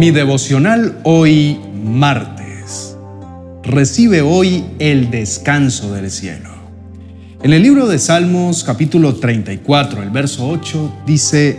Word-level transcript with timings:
Mi 0.00 0.12
devocional 0.12 0.98
hoy 1.04 1.60
martes. 1.74 2.96
Recibe 3.62 4.22
hoy 4.22 4.64
el 4.78 5.10
descanso 5.10 5.92
del 5.92 6.10
cielo. 6.10 6.48
En 7.42 7.52
el 7.52 7.62
libro 7.62 7.86
de 7.86 7.98
Salmos 7.98 8.64
capítulo 8.64 9.16
34, 9.16 10.02
el 10.02 10.08
verso 10.08 10.48
8 10.48 11.02
dice, 11.04 11.58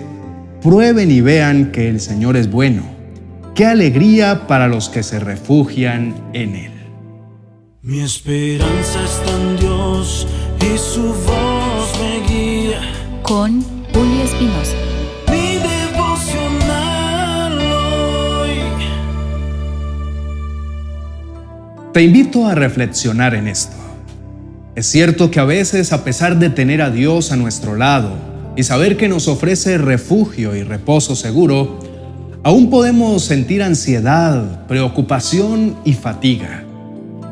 prueben 0.59 1.11
y 1.11 1.21
vean 1.21 1.71
que 1.71 1.87
el 1.87 1.99
Señor 1.99 2.35
es 2.35 2.49
bueno. 2.49 2.81
Qué 3.53 3.67
alegría 3.67 4.47
para 4.47 4.67
los 4.67 4.89
que 4.89 5.03
se 5.03 5.19
refugian 5.19 6.15
en 6.33 6.55
Él. 6.55 6.71
Mi 7.83 7.99
esperanza 7.99 9.03
está 9.03 9.39
en 9.39 9.57
Dios 9.57 10.27
y 10.61 10.77
su 10.79 11.13
voz 11.13 11.93
me 11.99 12.27
guía. 12.27 12.81
Con 13.21 13.61
Julio 13.93 14.23
Espinosa. 14.23 14.80
Te 21.93 22.01
invito 22.01 22.47
a 22.47 22.55
reflexionar 22.55 23.35
en 23.35 23.49
esto. 23.49 23.75
Es 24.75 24.85
cierto 24.85 25.29
que 25.29 25.41
a 25.41 25.43
veces, 25.43 25.91
a 25.91 26.05
pesar 26.05 26.39
de 26.39 26.49
tener 26.49 26.81
a 26.81 26.89
Dios 26.89 27.33
a 27.33 27.35
nuestro 27.35 27.75
lado 27.75 28.11
y 28.55 28.63
saber 28.63 28.95
que 28.95 29.09
nos 29.09 29.27
ofrece 29.27 29.77
refugio 29.77 30.55
y 30.55 30.63
reposo 30.63 31.17
seguro, 31.17 31.79
aún 32.43 32.69
podemos 32.69 33.25
sentir 33.25 33.61
ansiedad, 33.61 34.65
preocupación 34.67 35.75
y 35.83 35.91
fatiga. 35.91 36.63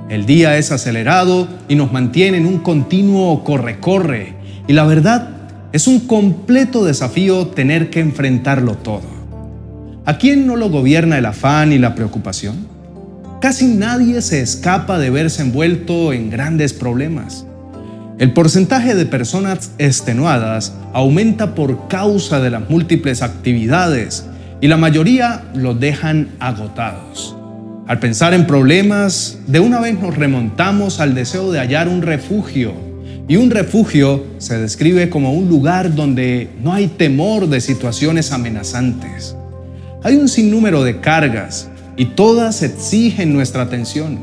El 0.09 0.25
día 0.25 0.57
es 0.57 0.73
acelerado 0.73 1.47
y 1.69 1.75
nos 1.75 1.93
mantiene 1.93 2.39
en 2.39 2.45
un 2.45 2.59
continuo 2.59 3.45
corre-corre. 3.45 4.33
Y 4.67 4.73
la 4.73 4.83
verdad, 4.83 5.29
es 5.71 5.87
un 5.87 6.01
completo 6.01 6.83
desafío 6.83 7.47
tener 7.47 7.89
que 7.89 8.01
enfrentarlo 8.01 8.75
todo. 8.75 9.07
¿A 10.03 10.17
quién 10.17 10.45
no 10.45 10.57
lo 10.57 10.69
gobierna 10.69 11.17
el 11.17 11.27
afán 11.27 11.71
y 11.71 11.77
la 11.77 11.95
preocupación? 11.95 12.78
Casi 13.41 13.67
nadie 13.67 14.21
se 14.21 14.41
escapa 14.41 14.99
de 14.99 15.09
verse 15.09 15.41
envuelto 15.41 16.11
en 16.11 16.29
grandes 16.29 16.73
problemas. 16.73 17.45
El 18.17 18.33
porcentaje 18.33 18.95
de 18.95 19.05
personas 19.05 19.71
extenuadas 19.77 20.73
aumenta 20.91 21.55
por 21.55 21.87
causa 21.87 22.41
de 22.41 22.49
las 22.49 22.69
múltiples 22.69 23.21
actividades 23.21 24.25
y 24.59 24.67
la 24.67 24.75
mayoría 24.75 25.45
los 25.53 25.79
dejan 25.79 26.31
agotados. 26.41 27.33
Al 27.87 27.99
pensar 27.99 28.33
en 28.33 28.45
problemas, 28.45 29.37
de 29.47 29.61
una 29.61 29.79
vez 29.79 29.97
nos 29.97 30.17
remontamos 30.17 30.99
al 30.99 31.15
deseo 31.15 31.49
de 31.49 31.59
hallar 31.59 31.87
un 31.87 32.01
refugio. 32.01 32.73
Y 33.29 33.37
un 33.37 33.51
refugio 33.51 34.25
se 34.39 34.57
describe 34.57 35.09
como 35.09 35.31
un 35.31 35.47
lugar 35.47 35.95
donde 35.95 36.49
no 36.61 36.73
hay 36.73 36.87
temor 36.87 37.47
de 37.47 37.61
situaciones 37.61 38.33
amenazantes. 38.33 39.33
Hay 40.03 40.17
un 40.17 40.27
sinnúmero 40.27 40.83
de 40.83 40.99
cargas 40.99 41.69
y 41.99 42.05
todas 42.05 42.63
exigen 42.63 43.33
nuestra 43.33 43.63
atención. 43.63 44.19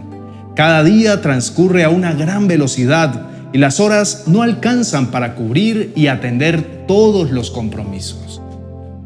Cada 0.56 0.82
día 0.82 1.20
transcurre 1.20 1.84
a 1.84 1.90
una 1.90 2.14
gran 2.14 2.48
velocidad 2.48 3.26
y 3.52 3.58
las 3.58 3.80
horas 3.80 4.24
no 4.26 4.40
alcanzan 4.40 5.10
para 5.10 5.34
cubrir 5.34 5.92
y 5.94 6.06
atender 6.06 6.86
todos 6.88 7.30
los 7.30 7.50
compromisos. 7.50 8.40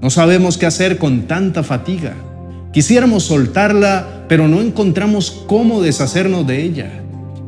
No 0.01 0.09
sabemos 0.09 0.57
qué 0.57 0.67
hacer 0.67 0.99
con 0.99 1.23
tanta 1.23 1.65
fatiga. 1.65 2.15
Quisiéramos 2.73 3.25
soltarla, 3.25 4.25
pero 4.29 4.47
no 4.47 4.61
encontramos 4.61 5.43
cómo 5.49 5.83
deshacernos 5.83 6.47
de 6.47 6.63
ella. 6.63 6.93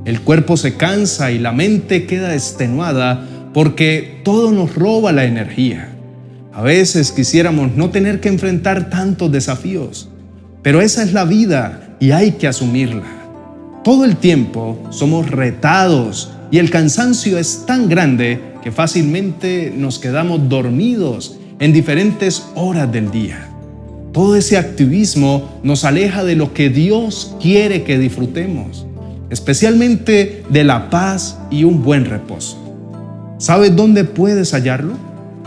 El 0.04 0.22
cuerpo 0.22 0.56
se 0.56 0.76
cansa 0.76 1.30
y 1.30 1.38
la 1.38 1.52
mente 1.52 2.04
queda 2.04 2.34
extenuada 2.34 3.28
porque 3.54 4.20
todo 4.24 4.50
nos 4.50 4.74
roba 4.74 5.12
la 5.12 5.24
energía. 5.24 5.88
A 6.52 6.62
veces 6.62 7.12
quisiéramos 7.12 7.76
no 7.76 7.90
tener 7.90 8.18
que 8.18 8.28
enfrentar 8.28 8.90
tantos 8.90 9.30
desafíos, 9.30 10.08
pero 10.62 10.80
esa 10.80 11.02
es 11.02 11.12
la 11.12 11.24
vida 11.24 11.96
y 11.98 12.12
hay 12.12 12.32
que 12.32 12.46
asumirla. 12.46 13.04
Todo 13.82 14.04
el 14.04 14.16
tiempo 14.16 14.78
somos 14.90 15.30
retados 15.30 16.30
y 16.52 16.58
el 16.58 16.70
cansancio 16.70 17.36
es 17.36 17.66
tan 17.66 17.88
grande 17.88 18.40
que 18.62 18.70
fácilmente 18.70 19.72
nos 19.76 19.98
quedamos 19.98 20.48
dormidos 20.48 21.36
en 21.58 21.72
diferentes 21.72 22.44
horas 22.54 22.90
del 22.92 23.10
día. 23.10 23.48
Todo 24.12 24.36
ese 24.36 24.56
activismo 24.56 25.58
nos 25.64 25.84
aleja 25.84 26.22
de 26.22 26.36
lo 26.36 26.52
que 26.52 26.68
Dios 26.68 27.34
quiere 27.40 27.82
que 27.82 27.98
disfrutemos, 27.98 28.86
especialmente 29.30 30.44
de 30.48 30.64
la 30.64 30.90
paz 30.90 31.38
y 31.50 31.64
un 31.64 31.82
buen 31.82 32.04
reposo. 32.04 32.58
¿Sabes 33.38 33.74
dónde 33.74 34.04
puedes 34.04 34.52
hallarlo? 34.52 34.92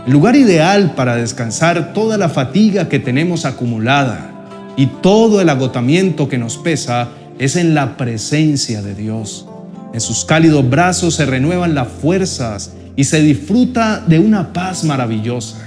El 0.06 0.12
lugar 0.12 0.36
ideal 0.36 0.94
para 0.94 1.16
descansar 1.16 1.94
toda 1.94 2.18
la 2.18 2.28
fatiga 2.28 2.88
que 2.88 2.98
tenemos 2.98 3.46
acumulada 3.46 4.35
y 4.76 4.86
todo 4.86 5.40
el 5.40 5.48
agotamiento 5.48 6.28
que 6.28 6.38
nos 6.38 6.58
pesa 6.58 7.08
es 7.38 7.56
en 7.56 7.74
la 7.74 7.96
presencia 7.96 8.82
de 8.82 8.94
Dios. 8.94 9.46
En 9.92 10.00
sus 10.00 10.24
cálidos 10.24 10.68
brazos 10.68 11.14
se 11.14 11.26
renuevan 11.26 11.74
las 11.74 11.88
fuerzas 11.88 12.72
y 12.96 13.04
se 13.04 13.20
disfruta 13.20 14.02
de 14.06 14.18
una 14.18 14.52
paz 14.52 14.84
maravillosa. 14.84 15.58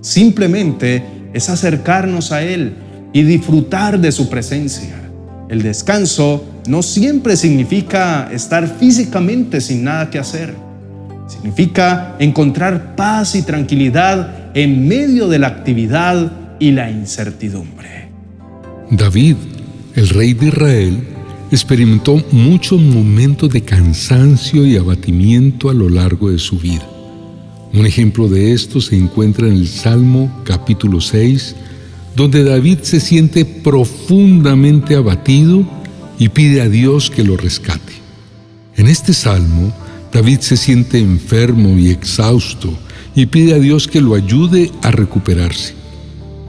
Simplemente 0.00 1.02
es 1.32 1.48
acercarnos 1.48 2.32
a 2.32 2.42
Él 2.42 2.74
y 3.12 3.22
disfrutar 3.22 3.98
de 3.98 4.12
su 4.12 4.28
presencia. 4.28 4.94
El 5.48 5.62
descanso 5.62 6.44
no 6.66 6.82
siempre 6.82 7.36
significa 7.36 8.28
estar 8.32 8.66
físicamente 8.68 9.60
sin 9.60 9.84
nada 9.84 10.10
que 10.10 10.18
hacer. 10.18 10.54
Significa 11.26 12.16
encontrar 12.18 12.96
paz 12.96 13.34
y 13.34 13.42
tranquilidad 13.42 14.50
en 14.54 14.86
medio 14.86 15.28
de 15.28 15.38
la 15.38 15.48
actividad 15.48 16.32
y 16.58 16.72
la 16.72 16.90
incertidumbre. 16.90 18.07
David, 18.90 19.36
el 19.96 20.08
rey 20.08 20.32
de 20.32 20.48
Israel, 20.48 21.02
experimentó 21.50 22.22
muchos 22.32 22.80
momentos 22.80 23.50
de 23.50 23.60
cansancio 23.60 24.64
y 24.64 24.76
abatimiento 24.76 25.68
a 25.68 25.74
lo 25.74 25.90
largo 25.90 26.30
de 26.30 26.38
su 26.38 26.58
vida. 26.58 26.88
Un 27.74 27.84
ejemplo 27.84 28.28
de 28.28 28.52
esto 28.52 28.80
se 28.80 28.96
encuentra 28.96 29.46
en 29.46 29.54
el 29.54 29.68
Salmo 29.68 30.42
capítulo 30.44 31.02
6, 31.02 31.54
donde 32.16 32.44
David 32.44 32.78
se 32.82 33.00
siente 33.00 33.44
profundamente 33.44 34.94
abatido 34.94 35.66
y 36.18 36.30
pide 36.30 36.62
a 36.62 36.68
Dios 36.68 37.10
que 37.10 37.24
lo 37.24 37.36
rescate. 37.36 37.92
En 38.76 38.88
este 38.88 39.12
salmo, 39.12 39.70
David 40.12 40.40
se 40.40 40.56
siente 40.56 40.98
enfermo 40.98 41.78
y 41.78 41.90
exhausto 41.90 42.72
y 43.14 43.26
pide 43.26 43.54
a 43.54 43.58
Dios 43.58 43.86
que 43.86 44.00
lo 44.00 44.14
ayude 44.14 44.70
a 44.82 44.90
recuperarse. 44.90 45.77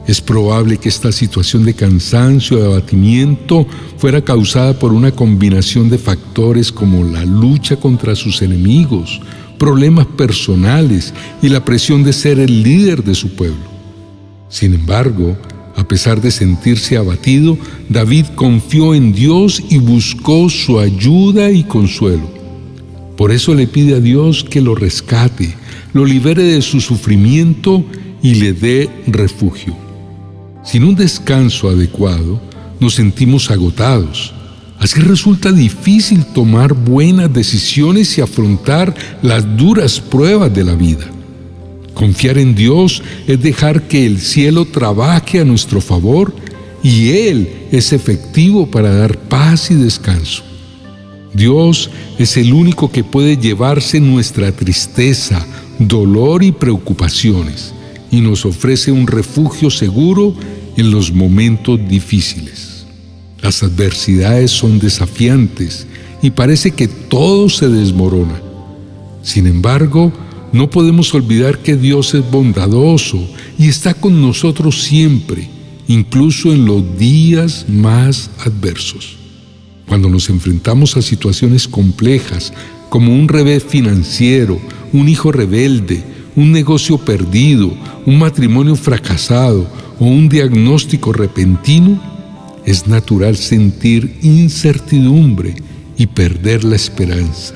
Es 0.09 0.22
probable 0.22 0.78
que 0.78 0.90
esta 0.90 1.12
situación 1.12 1.66
de 1.66 1.75
cansancio 1.75 2.58
y 2.58 2.64
abatimiento 2.64 3.68
fuera 4.00 4.24
causada 4.24 4.74
por 4.74 4.92
una 4.92 5.12
combinación 5.12 5.88
de 5.88 6.00
factores 6.00 6.72
como 6.72 7.03
la 7.03 7.24
lucha 7.25 7.75
contra 7.75 8.16
sus 8.16 8.42
enemigos, 8.42 9.22
problemas 9.59 10.08
personales 10.08 11.14
y 11.44 11.50
la 11.50 11.64
presión 11.64 12.03
de 12.03 12.14
ser 12.14 12.40
el 12.40 12.64
líder 12.64 13.03
de 13.03 13.14
su 13.14 13.36
pueblo. 13.36 13.62
Sin 14.50 14.74
embargo, 14.74 15.38
a 15.75 15.88
pesar 15.88 16.20
de 16.20 16.31
sentirse 16.31 16.97
abatido, 16.97 17.56
David 17.88 18.26
confió 18.34 18.96
en 18.96 19.14
Dios 19.14 19.62
y 19.70 19.78
buscó 19.78 20.50
su 20.50 20.80
ayuda 20.80 21.52
y 21.52 21.64
consuelo. 21.66 22.28
Por 23.16 23.31
eso 23.31 23.53
le 23.53 23.68
pide 23.68 23.94
a 23.94 24.00
Dios 24.00 24.44
que 24.44 24.59
lo 24.59 24.74
rescate, 24.74 25.53
lo 25.94 26.03
libere 26.03 26.41
de 26.41 26.64
su 26.64 26.81
sufrimiento 26.81 27.86
y 28.24 28.34
le 28.34 28.53
dé 28.53 28.90
refugio. 29.06 29.89
Sin 30.64 30.84
un 30.84 30.96
descanso 30.96 31.70
adecuado, 31.70 32.40
nos 32.80 32.96
sentimos 32.96 33.50
agotados, 33.52 34.34
Así 34.80 35.02
resulta 35.02 35.52
difícil 35.52 36.25
tomar 36.25 36.74
buenas 36.74 37.31
decisiones 37.31 38.18
y 38.18 38.22
afrontar 38.22 38.96
las 39.22 39.58
duras 39.58 40.00
pruebas 40.00 40.53
de 40.53 40.64
la 40.64 40.74
vida. 40.74 41.06
Confiar 41.94 42.38
en 42.38 42.56
Dios 42.56 43.03
es 43.28 43.42
dejar 43.42 43.90
que 43.90 44.06
el 44.06 44.22
cielo 44.22 44.64
trabaje 44.64 45.42
a 45.42 45.46
nuestro 45.46 45.81
favor 45.81 46.34
y 46.81 47.09
Él 47.09 47.50
es 47.73 47.91
efectivo 47.91 48.72
para 48.72 48.94
dar 48.94 49.17
paz 49.17 49.70
y 49.70 49.76
descanso. 49.76 50.44
Dios 51.34 51.90
es 52.17 52.38
el 52.38 52.53
único 52.53 52.90
que 52.90 53.03
puede 53.03 53.35
llevarse 53.35 54.00
nuestra 54.00 54.53
tristeza, 54.53 55.46
dolor 55.78 56.41
y 56.41 56.53
preocupaciones 56.53 57.73
y 58.11 58.22
nos 58.22 58.46
ofrece 58.46 58.91
un 58.91 59.08
refugio 59.08 59.70
seguro 59.70 60.34
en 60.78 60.91
los 60.91 61.11
momentos 61.11 61.79
difíciles. 61.88 62.85
Las 63.41 63.64
adversidades 63.64 64.52
son 64.52 64.79
desafiantes 64.79 65.88
y 66.22 66.32
parece 66.32 66.72
que 66.72 66.88
todo 66.88 67.50
se 67.50 67.70
desmorona. 67.70 68.41
Sin 69.23 69.47
embargo, 69.47 70.11
no 70.52 70.70
podemos 70.70 71.14
olvidar 71.14 71.59
que 71.59 71.76
Dios 71.76 72.14
es 72.14 72.29
bondadoso 72.29 73.20
y 73.58 73.67
está 73.67 73.94
con 73.94 74.22
nosotros 74.22 74.84
siempre, 74.84 75.47
incluso 75.88 76.52
en 76.52 76.66
los 76.66 76.97
días 76.97 77.66
más 77.70 78.29
adversos. 78.40 79.17
Cuando 79.88 80.09
nos 80.09 80.29
enfrentamos 80.29 80.97
a 80.97 81.02
situaciones 81.02 81.67
complejas, 81.67 82.53
como 82.90 83.14
un 83.14 83.28
revés 83.28 83.64
financiero, 83.64 84.59
un 84.94 85.08
hijo 85.08 85.32
rebelde, 85.32 86.03
un 86.40 86.53
negocio 86.53 86.97
perdido, 86.97 87.74
un 88.06 88.18
matrimonio 88.18 88.74
fracasado 88.78 89.68
o 90.00 90.06
un 90.06 90.30
diagnóstico 90.30 91.12
repentino, 91.12 92.02
es 92.66 92.88
natural 92.88 93.36
sentir 93.36 94.18
incertidumbre 94.22 95.53
y 95.97 96.08
perder 96.08 96.64
la 96.64 96.78
esperanza. 96.78 97.56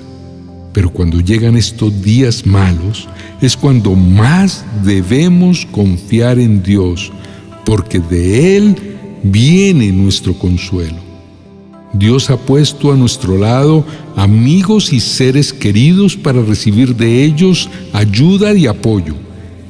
Pero 0.73 0.91
cuando 0.91 1.21
llegan 1.21 1.55
estos 1.55 2.01
días 2.01 2.45
malos, 2.45 3.07
es 3.41 3.55
cuando 3.55 3.95
más 3.95 4.65
debemos 4.83 5.65
confiar 5.71 6.37
en 6.37 6.61
Dios, 6.61 7.09
porque 7.63 7.99
de 7.99 8.57
Él 8.57 8.75
viene 9.23 9.93
nuestro 9.93 10.33
consuelo. 10.33 11.12
Dios 11.93 12.29
ha 12.29 12.37
puesto 12.37 12.91
a 12.91 12.95
nuestro 12.95 13.37
lado 13.37 13.85
amigos 14.15 14.91
y 14.91 14.99
seres 14.99 15.53
queridos 15.53 16.15
para 16.17 16.41
recibir 16.41 16.95
de 16.95 17.23
ellos 17.23 17.69
ayuda 17.93 18.53
y 18.53 18.67
apoyo. 18.67 19.15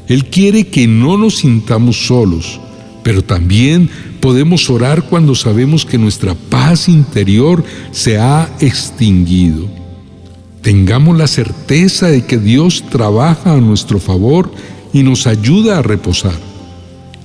Él 0.07 0.25
quiere 0.25 0.67
que 0.67 0.87
no 0.87 1.17
nos 1.17 1.37
sintamos 1.37 2.07
solos, 2.07 2.59
pero 3.03 3.21
también 3.23 3.89
podemos 4.21 4.69
orar 4.69 5.03
cuando 5.03 5.35
sabemos 5.35 5.85
que 5.85 5.97
nuestra 5.97 6.33
paz 6.33 6.87
interior 6.87 7.63
se 7.91 8.17
ha 8.17 8.49
extinguido. 8.59 9.67
Tengamos 10.61 11.17
la 11.17 11.27
certeza 11.27 12.07
de 12.07 12.25
que 12.25 12.37
Dios 12.37 12.85
trabaja 12.89 13.53
a 13.53 13.59
nuestro 13.59 13.99
favor 13.99 14.49
y 14.93 15.03
nos 15.03 15.27
ayuda 15.27 15.79
a 15.79 15.81
reposar. 15.81 16.39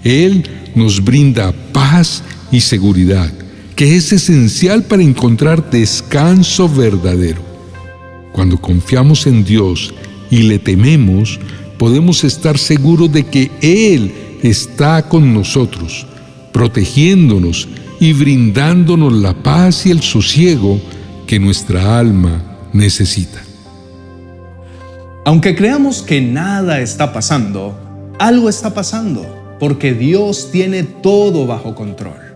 Él 0.02 0.44
nos 0.74 1.04
brinda 1.04 1.52
paz 1.72 2.24
y 2.50 2.60
seguridad, 2.60 3.32
que 3.78 3.94
es 3.94 4.12
esencial 4.12 4.82
para 4.82 5.04
encontrar 5.04 5.70
descanso 5.70 6.68
verdadero. 6.68 7.40
Cuando 8.32 8.60
confiamos 8.60 9.24
en 9.28 9.44
Dios 9.44 9.94
y 10.32 10.42
le 10.42 10.58
tememos, 10.58 11.38
podemos 11.78 12.24
estar 12.24 12.58
seguros 12.58 13.12
de 13.12 13.26
que 13.26 13.52
Él 13.60 14.12
está 14.42 15.08
con 15.08 15.32
nosotros, 15.32 16.08
protegiéndonos 16.52 17.68
y 18.00 18.14
brindándonos 18.14 19.12
la 19.12 19.40
paz 19.44 19.86
y 19.86 19.92
el 19.92 20.02
sosiego 20.02 20.80
que 21.28 21.38
nuestra 21.38 22.00
alma 22.00 22.42
necesita. 22.72 23.40
Aunque 25.24 25.54
creamos 25.54 26.02
que 26.02 26.20
nada 26.20 26.80
está 26.80 27.12
pasando, 27.12 27.78
algo 28.18 28.48
está 28.48 28.74
pasando, 28.74 29.24
porque 29.60 29.94
Dios 29.94 30.48
tiene 30.50 30.82
todo 30.82 31.46
bajo 31.46 31.76
control. 31.76 32.27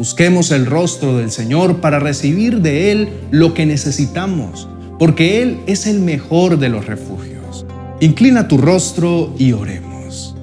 Busquemos 0.00 0.50
el 0.50 0.64
rostro 0.64 1.18
del 1.18 1.30
Señor 1.30 1.82
para 1.82 1.98
recibir 1.98 2.62
de 2.62 2.90
Él 2.90 3.10
lo 3.30 3.52
que 3.52 3.66
necesitamos, 3.66 4.66
porque 4.98 5.42
Él 5.42 5.58
es 5.66 5.86
el 5.86 6.00
mejor 6.00 6.58
de 6.58 6.70
los 6.70 6.86
refugios. 6.86 7.66
Inclina 8.00 8.48
tu 8.48 8.56
rostro 8.56 9.34
y 9.36 9.52
oremos. 9.52 10.34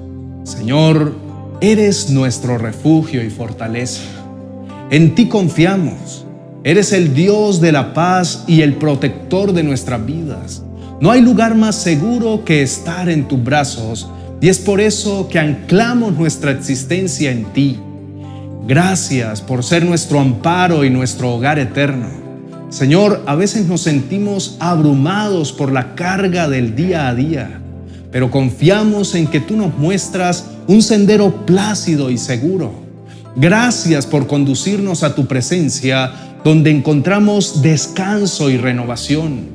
Señor, 0.44 1.16
eres 1.60 2.08
nuestro 2.10 2.56
refugio 2.56 3.20
y 3.20 3.30
fortaleza. 3.30 4.04
En 4.90 5.16
ti 5.16 5.26
confiamos. 5.26 6.24
Eres 6.62 6.92
el 6.92 7.12
Dios 7.12 7.60
de 7.60 7.72
la 7.72 7.94
paz 7.94 8.44
y 8.46 8.60
el 8.60 8.74
protector 8.74 9.52
de 9.52 9.64
nuestras 9.64 10.06
vidas. 10.06 10.62
No 11.00 11.10
hay 11.10 11.20
lugar 11.20 11.56
más 11.56 11.74
seguro 11.74 12.44
que 12.44 12.62
estar 12.62 13.08
en 13.08 13.26
tus 13.26 13.42
brazos 13.42 14.08
y 14.40 14.50
es 14.50 14.60
por 14.60 14.80
eso 14.80 15.28
que 15.28 15.40
anclamos 15.40 16.16
nuestra 16.16 16.52
existencia 16.52 17.32
en 17.32 17.44
ti. 17.46 17.80
Gracias 18.68 19.40
por 19.40 19.64
ser 19.64 19.86
nuestro 19.86 20.20
amparo 20.20 20.84
y 20.84 20.90
nuestro 20.90 21.32
hogar 21.32 21.58
eterno. 21.58 22.08
Señor, 22.68 23.22
a 23.24 23.34
veces 23.34 23.64
nos 23.64 23.80
sentimos 23.80 24.58
abrumados 24.60 25.54
por 25.54 25.72
la 25.72 25.94
carga 25.94 26.50
del 26.50 26.76
día 26.76 27.08
a 27.08 27.14
día, 27.14 27.62
pero 28.12 28.30
confiamos 28.30 29.14
en 29.14 29.26
que 29.26 29.40
tú 29.40 29.56
nos 29.56 29.74
muestras 29.78 30.50
un 30.66 30.82
sendero 30.82 31.46
plácido 31.46 32.10
y 32.10 32.18
seguro. 32.18 32.70
Gracias 33.36 34.04
por 34.04 34.26
conducirnos 34.26 35.02
a 35.02 35.14
tu 35.14 35.24
presencia 35.24 36.12
donde 36.44 36.70
encontramos 36.70 37.62
descanso 37.62 38.50
y 38.50 38.58
renovación. 38.58 39.46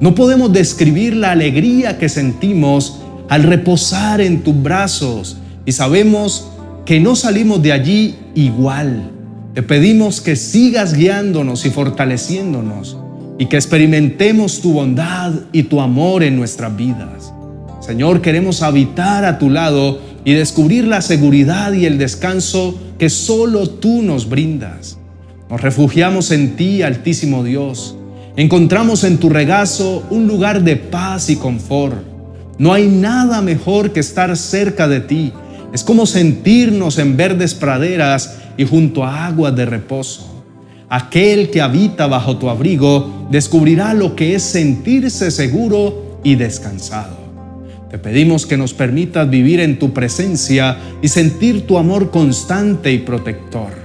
No 0.00 0.14
podemos 0.14 0.50
describir 0.54 1.14
la 1.14 1.32
alegría 1.32 1.98
que 1.98 2.08
sentimos 2.08 3.02
al 3.28 3.42
reposar 3.42 4.22
en 4.22 4.42
tus 4.42 4.62
brazos 4.62 5.36
y 5.66 5.72
sabemos 5.72 6.48
que 6.84 7.00
no 7.00 7.16
salimos 7.16 7.62
de 7.62 7.72
allí 7.72 8.14
igual. 8.34 9.10
Te 9.54 9.62
pedimos 9.62 10.20
que 10.20 10.36
sigas 10.36 10.94
guiándonos 10.94 11.64
y 11.64 11.70
fortaleciéndonos 11.70 12.98
y 13.38 13.46
que 13.46 13.56
experimentemos 13.56 14.60
tu 14.60 14.72
bondad 14.72 15.32
y 15.52 15.64
tu 15.64 15.80
amor 15.80 16.22
en 16.22 16.36
nuestras 16.36 16.76
vidas. 16.76 17.32
Señor, 17.80 18.20
queremos 18.20 18.62
habitar 18.62 19.24
a 19.24 19.38
tu 19.38 19.50
lado 19.50 20.00
y 20.24 20.32
descubrir 20.32 20.86
la 20.86 21.02
seguridad 21.02 21.72
y 21.72 21.86
el 21.86 21.98
descanso 21.98 22.78
que 22.98 23.10
solo 23.10 23.68
tú 23.68 24.02
nos 24.02 24.28
brindas. 24.28 24.98
Nos 25.50 25.60
refugiamos 25.60 26.30
en 26.30 26.56
ti, 26.56 26.82
Altísimo 26.82 27.44
Dios. 27.44 27.96
Encontramos 28.36 29.04
en 29.04 29.18
tu 29.18 29.28
regazo 29.28 30.02
un 30.10 30.26
lugar 30.26 30.64
de 30.64 30.76
paz 30.76 31.30
y 31.30 31.36
confort. 31.36 32.02
No 32.58 32.72
hay 32.72 32.88
nada 32.88 33.42
mejor 33.42 33.92
que 33.92 34.00
estar 34.00 34.36
cerca 34.36 34.88
de 34.88 35.00
ti. 35.00 35.32
Es 35.74 35.82
como 35.82 36.06
sentirnos 36.06 36.98
en 36.98 37.16
verdes 37.16 37.52
praderas 37.52 38.38
y 38.56 38.64
junto 38.64 39.02
a 39.02 39.26
aguas 39.26 39.56
de 39.56 39.66
reposo. 39.66 40.44
Aquel 40.88 41.50
que 41.50 41.60
habita 41.60 42.06
bajo 42.06 42.36
tu 42.36 42.48
abrigo 42.48 43.26
descubrirá 43.28 43.92
lo 43.92 44.14
que 44.14 44.36
es 44.36 44.44
sentirse 44.44 45.32
seguro 45.32 46.20
y 46.22 46.36
descansado. 46.36 47.16
Te 47.90 47.98
pedimos 47.98 48.46
que 48.46 48.56
nos 48.56 48.72
permitas 48.72 49.28
vivir 49.28 49.58
en 49.58 49.80
tu 49.80 49.92
presencia 49.92 50.78
y 51.02 51.08
sentir 51.08 51.66
tu 51.66 51.76
amor 51.76 52.12
constante 52.12 52.92
y 52.92 52.98
protector 52.98 53.84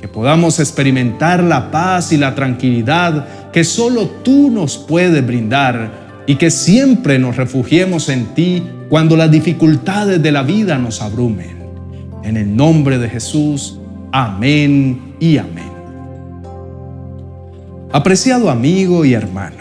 que 0.00 0.08
podamos 0.08 0.60
experimentar 0.60 1.42
la 1.42 1.70
paz 1.70 2.12
y 2.12 2.16
la 2.16 2.34
tranquilidad 2.34 3.50
que 3.52 3.64
solo 3.64 4.06
tú 4.22 4.50
nos 4.50 4.78
puedes 4.78 5.26
brindar 5.26 6.07
y 6.28 6.36
que 6.36 6.50
siempre 6.50 7.18
nos 7.18 7.36
refugiemos 7.36 8.10
en 8.10 8.26
ti 8.34 8.62
cuando 8.90 9.16
las 9.16 9.30
dificultades 9.30 10.22
de 10.22 10.30
la 10.30 10.42
vida 10.42 10.76
nos 10.76 11.00
abrumen. 11.00 11.56
En 12.22 12.36
el 12.36 12.54
nombre 12.54 12.98
de 12.98 13.08
Jesús, 13.08 13.80
amén 14.12 15.14
y 15.18 15.38
amén. 15.38 15.72
Apreciado 17.90 18.50
amigo 18.50 19.06
y 19.06 19.14
hermano, 19.14 19.56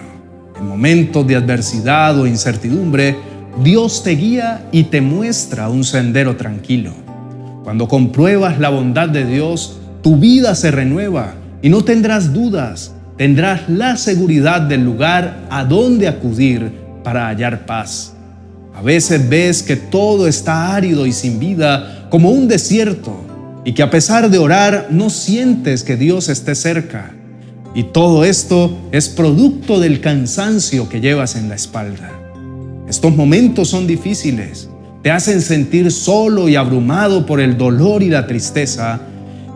en 0.60 0.68
momentos 0.68 1.26
de 1.26 1.38
adversidad 1.38 2.20
o 2.20 2.28
incertidumbre, 2.28 3.16
Dios 3.64 4.04
te 4.04 4.12
guía 4.12 4.68
y 4.74 4.84
te 4.84 5.00
muestra 5.00 5.70
un 5.70 5.86
sendero 5.86 6.36
tranquilo. 6.36 6.92
Cuando 7.64 7.88
compruebas 7.88 8.60
la 8.60 8.68
bondad 8.68 9.08
de 9.08 9.26
Dios, 9.26 9.80
tu 10.04 10.18
vida 10.18 10.54
se 10.54 10.72
renueva 10.72 11.36
y 11.62 11.70
no 11.70 11.86
tendrás 11.86 12.34
dudas, 12.34 12.94
tendrás 13.18 13.68
la 13.68 13.98
seguridad 13.98 14.62
del 14.62 14.84
lugar 14.84 15.46
a 15.50 15.64
donde 15.64 16.08
acudir 16.08 16.72
para 17.04 17.28
hallar 17.28 17.66
paz. 17.66 18.14
A 18.76 18.82
veces 18.82 19.28
ves 19.28 19.64
que 19.64 19.76
todo 19.76 20.28
está 20.28 20.76
árido 20.76 21.06
y 21.06 21.12
sin 21.12 21.40
vida 21.40 22.08
como 22.10 22.30
un 22.30 22.48
desierto 22.48 23.26
y 23.66 23.74
que 23.74 23.84
a 23.84 23.90
pesar 23.90 24.30
de 24.30 24.38
orar 24.38 24.88
no 24.92 25.10
sientes 25.10 25.84
que 25.84 25.98
Dios 25.98 26.30
esté 26.30 26.54
cerca. 26.56 27.14
Y 27.74 27.84
todo 27.84 28.24
esto 28.24 28.78
es 28.92 29.10
producto 29.10 29.80
del 29.80 30.00
cansancio 30.00 30.88
que 30.90 31.02
llevas 31.02 31.36
en 31.36 31.50
la 31.50 31.56
espalda. 31.56 32.12
Estos 32.88 33.16
momentos 33.16 33.70
son 33.70 33.88
difíciles, 33.88 34.70
te 35.04 35.12
hacen 35.12 35.42
sentir 35.42 35.92
solo 35.92 36.48
y 36.48 36.56
abrumado 36.56 37.26
por 37.26 37.40
el 37.40 37.58
dolor 37.58 38.04
y 38.04 38.10
la 38.10 38.28
tristeza 38.28 39.02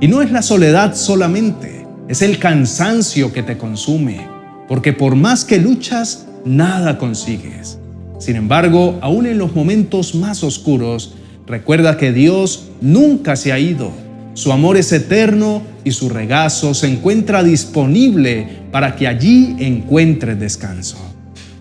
y 0.01 0.07
no 0.07 0.21
es 0.21 0.31
la 0.31 0.41
soledad 0.41 0.95
solamente, 0.95 1.80
es 2.07 2.21
el 2.21 2.39
cansancio 2.39 3.31
que 3.31 3.43
te 3.43 3.57
consume, 3.57 4.27
porque 4.67 4.93
por 4.93 5.15
más 5.15 5.45
que 5.45 5.59
luchas, 5.59 6.25
nada 6.45 6.97
consigues. 6.97 7.77
Sin 8.19 8.35
embargo, 8.35 8.99
aún 9.01 9.25
en 9.25 9.37
los 9.37 9.55
momentos 9.55 10.13
más 10.15 10.43
oscuros, 10.43 11.15
recuerda 11.47 11.97
que 11.97 12.11
Dios 12.11 12.69
nunca 12.81 13.35
se 13.35 13.51
ha 13.51 13.59
ido. 13.59 13.91
Su 14.33 14.51
amor 14.51 14.77
es 14.77 14.91
eterno 14.91 15.61
y 15.83 15.91
su 15.91 16.09
regazo 16.09 16.73
se 16.73 16.87
encuentra 16.87 17.43
disponible 17.43 18.47
para 18.71 18.95
que 18.95 19.07
allí 19.07 19.55
encuentres 19.59 20.39
descanso. 20.39 20.97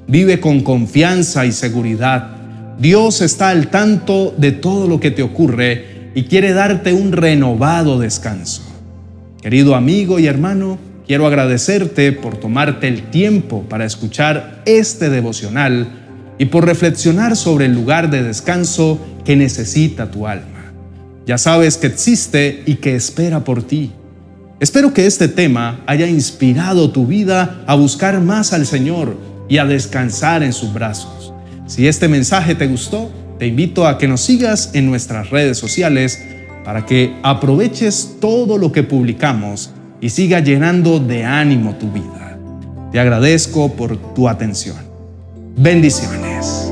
Vive 0.06 0.40
con 0.40 0.60
confianza 0.60 1.46
y 1.46 1.52
seguridad. 1.52 2.36
Dios 2.78 3.20
está 3.20 3.50
al 3.50 3.68
tanto 3.68 4.34
de 4.36 4.52
todo 4.52 4.86
lo 4.86 5.00
que 5.00 5.10
te 5.10 5.22
ocurre 5.22 6.10
y 6.14 6.24
quiere 6.24 6.52
darte 6.52 6.92
un 6.92 7.12
renovado 7.12 7.98
descanso. 7.98 8.69
Querido 9.42 9.74
amigo 9.74 10.18
y 10.18 10.26
hermano, 10.26 10.78
quiero 11.06 11.26
agradecerte 11.26 12.12
por 12.12 12.36
tomarte 12.36 12.88
el 12.88 13.10
tiempo 13.10 13.64
para 13.68 13.86
escuchar 13.86 14.62
este 14.66 15.08
devocional 15.08 15.88
y 16.38 16.46
por 16.46 16.66
reflexionar 16.66 17.36
sobre 17.36 17.66
el 17.66 17.72
lugar 17.72 18.10
de 18.10 18.22
descanso 18.22 19.00
que 19.24 19.36
necesita 19.36 20.10
tu 20.10 20.26
alma. 20.26 20.72
Ya 21.26 21.38
sabes 21.38 21.78
que 21.78 21.86
existe 21.86 22.62
y 22.66 22.74
que 22.74 22.94
espera 22.96 23.42
por 23.42 23.62
ti. 23.62 23.92
Espero 24.60 24.92
que 24.92 25.06
este 25.06 25.28
tema 25.28 25.80
haya 25.86 26.06
inspirado 26.06 26.90
tu 26.90 27.06
vida 27.06 27.62
a 27.66 27.74
buscar 27.74 28.20
más 28.20 28.52
al 28.52 28.66
Señor 28.66 29.16
y 29.48 29.56
a 29.56 29.64
descansar 29.64 30.42
en 30.42 30.52
sus 30.52 30.72
brazos. 30.72 31.32
Si 31.66 31.88
este 31.88 32.08
mensaje 32.08 32.54
te 32.54 32.66
gustó, 32.66 33.10
Te 33.40 33.46
invito 33.46 33.86
a 33.86 33.96
que 33.96 34.06
nos 34.06 34.20
sigas 34.20 34.72
en 34.74 34.84
nuestras 34.84 35.30
redes 35.30 35.56
sociales 35.56 36.22
para 36.64 36.86
que 36.86 37.16
aproveches 37.22 38.16
todo 38.20 38.58
lo 38.58 38.72
que 38.72 38.82
publicamos 38.82 39.70
y 40.00 40.10
siga 40.10 40.40
llenando 40.40 40.98
de 40.98 41.24
ánimo 41.24 41.74
tu 41.76 41.90
vida. 41.90 42.38
Te 42.92 42.98
agradezco 42.98 43.72
por 43.72 43.96
tu 44.14 44.28
atención. 44.28 44.76
Bendiciones. 45.56 46.70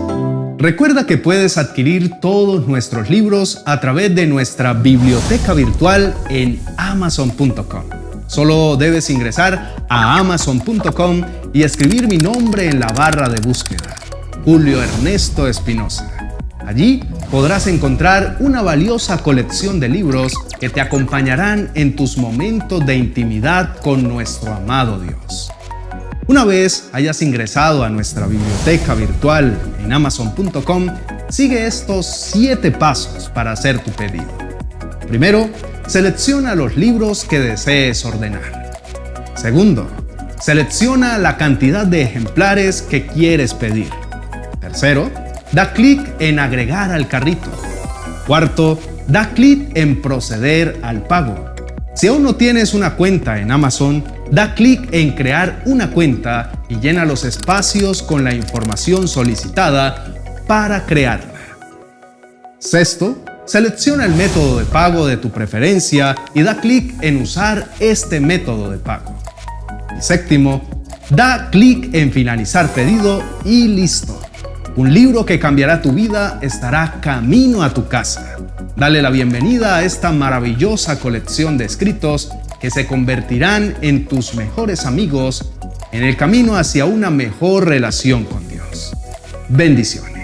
Recuerda 0.59 1.07
que 1.07 1.18
puedes 1.18 1.57
adquirir 1.57 2.18
todos 2.21 2.66
nuestros 2.66 3.09
libros 3.09 3.62
a 3.64 3.78
través 3.78 4.12
de 4.14 4.26
nuestra 4.26 4.73
biblioteca 4.73 5.54
virtual 5.54 6.14
en 6.30 6.61
amazon.com. 6.76 7.85
Solo 8.26 8.76
debes 8.76 9.09
ingresar 9.09 9.76
a 9.88 10.18
amazon.com 10.18 11.23
y 11.52 11.62
escribir 11.62 12.09
mi 12.09 12.18
nombre 12.18 12.68
en 12.68 12.80
la 12.80 12.88
barra 12.88 13.28
de 13.28 13.40
búsqueda, 13.40 13.95
Julio 14.45 14.83
Ernesto 14.83 15.47
Espinosa. 15.47 16.11
Allí 16.66 17.04
podrás 17.30 17.66
encontrar 17.66 18.37
una 18.40 18.62
valiosa 18.62 19.18
colección 19.18 19.80
de 19.80 19.88
libros 19.88 20.35
que 20.58 20.70
te 20.70 20.80
acompañarán 20.80 21.70
en 21.75 21.94
tus 21.94 22.16
momentos 22.16 22.85
de 22.87 22.97
intimidad 22.97 23.76
con 23.80 24.08
nuestro 24.08 24.54
amado 24.54 24.99
Dios. 24.99 25.50
Una 26.26 26.44
vez 26.44 26.88
hayas 26.92 27.23
ingresado 27.23 27.85
a 27.85 27.88
nuestra 27.90 28.26
biblioteca 28.26 28.94
virtual 28.94 29.58
en 29.82 29.92
amazon.com, 29.92 30.87
sigue 31.28 31.66
estos 31.66 32.06
7 32.06 32.70
pasos 32.73 33.30
para 33.30 33.52
hacer 33.52 33.78
tu 33.78 33.90
pedido. 33.92 34.26
Primero, 35.06 35.49
selecciona 35.87 36.54
los 36.54 36.76
libros 36.76 37.25
que 37.25 37.40
desees 37.40 38.04
ordenar. 38.04 38.73
Segundo, 39.37 39.88
selecciona 40.40 41.16
la 41.18 41.37
cantidad 41.37 41.87
de 41.87 42.02
ejemplares 42.02 42.82
que 42.82 43.06
quieres 43.06 43.54
pedir. 43.54 43.88
Tercero, 44.61 45.11
da 45.52 45.72
clic 45.72 46.00
en 46.18 46.38
agregar 46.38 46.90
al 46.90 47.08
carrito. 47.08 47.50
Cuarto, 48.26 48.78
da 49.06 49.30
clic 49.30 49.70
en 49.74 50.02
proceder 50.02 50.78
al 50.82 51.02
pago. 51.02 51.54
Si 51.94 52.06
aún 52.06 52.22
no 52.22 52.36
tienes 52.36 52.74
una 52.74 52.94
cuenta 52.94 53.40
en 53.40 53.50
Amazon, 53.50 54.04
da 54.30 54.54
clic 54.54 54.88
en 54.92 55.14
crear 55.14 55.62
una 55.64 55.90
cuenta 55.90 56.52
y 56.68 56.76
llena 56.76 57.04
los 57.04 57.24
espacios 57.24 58.02
con 58.02 58.22
la 58.22 58.34
información 58.34 59.08
solicitada 59.08 60.14
para 60.46 60.84
crearla. 60.86 61.32
Sexto, 62.58 63.18
selecciona 63.46 64.04
el 64.04 64.14
método 64.14 64.58
de 64.58 64.64
pago 64.66 65.06
de 65.06 65.16
tu 65.16 65.30
preferencia 65.30 66.14
y 66.34 66.42
da 66.42 66.60
clic 66.60 66.94
en 67.02 67.22
usar 67.22 67.66
este 67.80 68.20
método 68.20 68.70
de 68.70 68.78
pago. 68.78 69.16
Y 69.98 70.02
séptimo, 70.02 70.62
da 71.10 71.48
clic 71.50 71.94
en 71.94 72.12
finalizar 72.12 72.68
pedido 72.68 73.22
y 73.44 73.68
listo. 73.68 74.20
Un 74.78 74.94
libro 74.94 75.26
que 75.26 75.40
cambiará 75.40 75.82
tu 75.82 75.90
vida 75.90 76.38
estará 76.40 77.00
camino 77.00 77.64
a 77.64 77.75
tu 77.75 77.88
casa. 77.88 78.37
Dale 78.76 79.02
la 79.02 79.11
bienvenida 79.11 79.75
a 79.75 79.82
esta 79.82 80.12
maravillosa 80.12 81.00
colección 81.00 81.58
de 81.58 81.64
escritos 81.64 82.30
que 82.61 82.70
se 82.70 82.87
convertirán 82.87 83.75
en 83.80 84.06
tus 84.06 84.37
mejores 84.37 84.87
amigos 84.87 85.50
en 85.90 86.04
el 86.04 86.16
camino 86.16 86.54
hacia 86.56 86.85
una 86.85 87.11
mejor 87.11 87.66
relación 87.66 88.23
con 88.25 88.49
Dios. 88.49 88.92
Bendiciones. 89.49 90.17